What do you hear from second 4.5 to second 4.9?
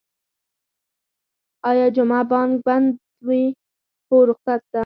ده